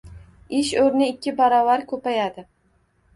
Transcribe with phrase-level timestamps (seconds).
[0.59, 2.45] Ish o‘rni ikki barobar ko‘payadi